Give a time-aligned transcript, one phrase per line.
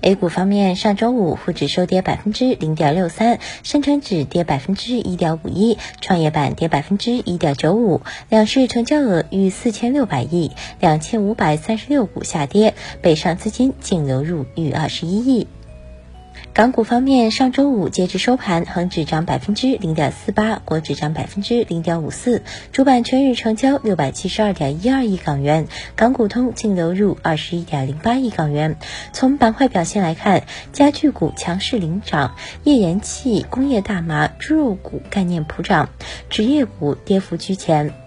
[0.00, 15.46] A 股方面，上周五沪指收跌百分之零点六三，深成指跌百分之一点五一，创业板跌百分之一点九五，两市成交额逾四千六百亿，两千五百三十六股下跌，北上资金净流入逾二十一亿。
[16.52, 28.76] 港股方面，上周五截至收盘，恒指涨百分之零点四八，国指涨百分之零点五四，主板全日成交六百七十二点一二亿港元，港股通净流入二十一点零八亿港元。
[29.12, 35.90] 从板块表现来看，家具股强势领涨，页岩气、工业大麻、猪肉股概念普涨，
[36.30, 38.05] 纸业股跌幅居前。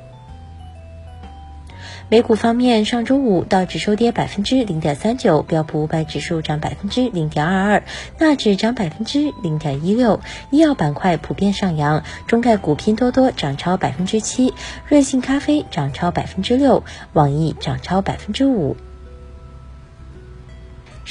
[2.12, 7.84] 美股方面，上周五道指收跌百分之零点三九，标普五百指数涨百分之零点二二，
[8.18, 10.20] 纳指涨百分之零点一六。
[10.50, 14.56] 医药板块普遍上扬，中概股拼多多涨超百分之七，
[14.88, 18.76] 瑞幸咖啡涨超百分之六，网易涨超百分之五。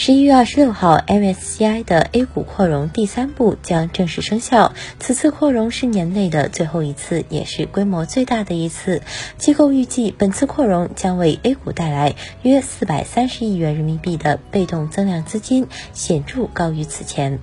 [0.00, 4.72] 十一月二十六号，MSCI 的 A 股扩容第三步将正式生效。
[5.00, 9.02] 此次扩容是年内的最后一次，也是规模最大的一次。
[9.38, 17.40] 机构预计，本次扩容将为 A 股带来约四百三十亿元人民币的被动增量资金，显著高于此前。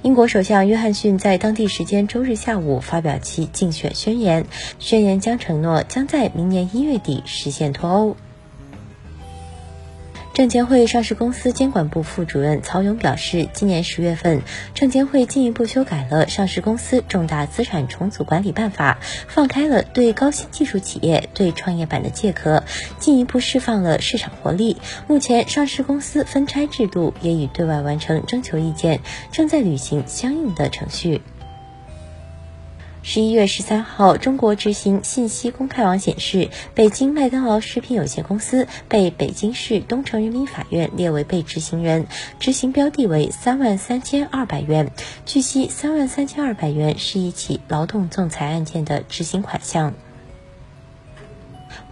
[0.00, 4.46] 英国首相约翰逊在当地时间周日下午发表其竞选宣言，
[4.78, 8.16] 宣言将承诺将在明年一月底实现脱欧。
[10.40, 14.40] 证监会上市公司监管部副主任曹勇表示，今年十月份，
[14.72, 22.64] 证监会进一步修改了《上市公司重大资产重组管理办法》，放开了对高新技术企业、对创业板的借壳，
[22.98, 24.78] 进一步释放了市场活力。
[25.06, 29.00] 目前，上市公司分拆制度也已对外完成征求意见，
[29.30, 31.20] 正在履行相应的程序。
[33.02, 42.06] 十一月十三号，中国执行信息公开网显示，北京麦当劳食品有限公司被北京市东城人民法院列为被执行人，
[42.38, 44.92] 执行标的为三万三千二百元。
[45.24, 49.94] 据悉，三万三千二百元是一起劳动仲裁案件的执行款项。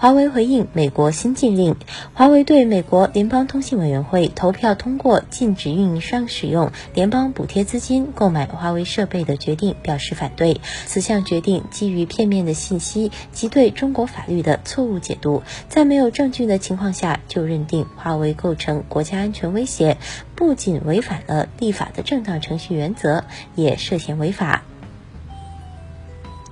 [0.01, 1.75] 华为回应美国新禁令，
[2.15, 10.61] 华为对美国联邦通信委员会投票通过禁止运营商使用联邦补贴资金购买华为设备的决定表示反对。
[10.87, 19.97] 此项决定基于片面的信息及对中国法律的错误解读，在没有证据的情况下就认定华为构成国家安全威胁，
[20.37, 23.25] 不仅违反了立法的正当程序原则，
[23.57, 24.63] 也涉嫌违法。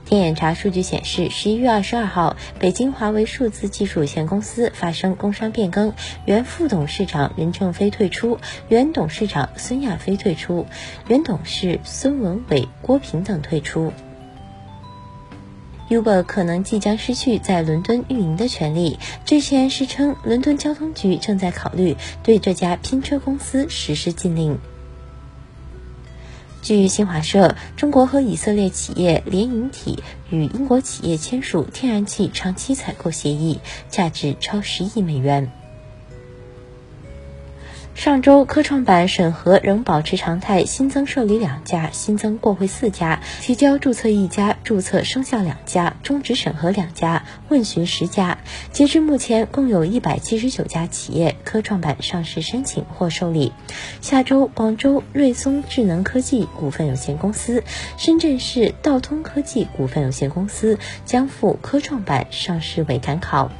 [0.06, 5.94] 天眼查数据显示，十一月二十二号，北京华为数字技术有限公司发生工商变更，
[6.25, 10.65] 原副董事长任正非退出，原董事长孙亚飞退出，
[11.09, 13.93] 原董事孙文伟、郭平等退出。
[15.89, 19.00] Uber 可能即将失去在伦敦运营的权利。
[19.25, 24.61] 之前是称，伦敦交通局正在考虑对这家拼车公司实施禁令。
[26.66, 35.53] 据新华社，中国和以色列企业联营体与英国企业签署天然气长期采购协议，价值超十亿美元。
[37.97, 48.37] 上周科创板审核仍保持常态，新增受理两家，新增过会四家，提交注册一家，注册生效两家，终止审核两家，问询十家。
[48.71, 53.55] 截至目前，共有一百七十九家企业科创板上市申请或受理。
[54.03, 57.65] 下周，广州瑞松智能科技股份有限公司、
[57.97, 63.51] 深圳市道通科技股份有限公司将赴科创板上市为赶考。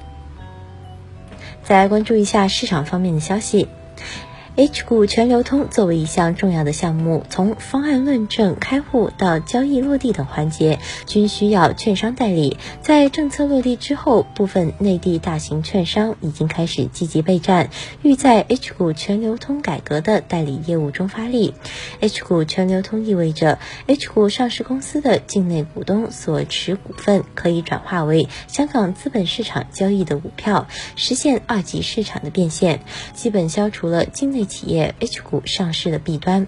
[1.65, 3.67] 再来关注一下市场方面的消息。
[3.99, 4.36] 嗯。
[4.59, 12.57] H 股全流通作为一项重要的项目，从方案论证、开户到交易落地等环节，均需要券商代理。
[12.81, 17.69] 在政策落地之后，部分内地大型券商已经开始积极备战，
[18.01, 21.53] 欲在 H 股全流通改革的代理业务中发力。
[22.01, 32.81] H 股全流通意味着 H 股上市公司的境内股东所持股份可以转化为香港资本市场交易的股票，实现二级市场的变现，
[33.13, 34.46] 基本消除了境内。
[34.47, 36.47] 企业 H 股上市的弊端。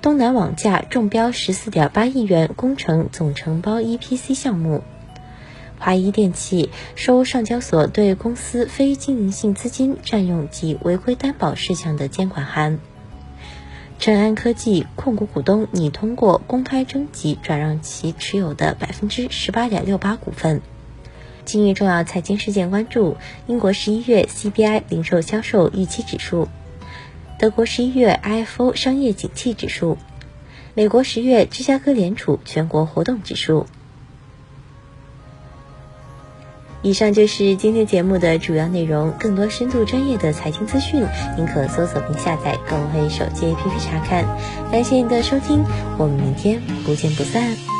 [0.00, 4.82] 东南网架中标十四点八亿元工程总承包 EPC 项目。
[5.78, 12.78] 华谊电器收上交所对公司非经营性资金占用及违规担保事项的监管函。
[13.98, 20.60] 成安科技控股股东拟通过公开征集转让其持有的百分之十八点六八股份。
[21.44, 26.48] 今日重要财经事件关注：英国十一月 CPI 零售销售预期指数，
[27.38, 29.98] 德国十一月 IFO 商业景气指数，
[30.74, 33.66] 美国十月芝加哥联储全国活动指数。
[36.82, 39.14] 以上就是今天节目的主要内容。
[39.18, 41.06] 更多深度专业的财经资讯，
[41.36, 44.24] 您可搜索并下载更会手机 APP 查看。
[44.70, 45.64] 感谢您的收听，
[45.96, 47.73] 我们明天不见不散。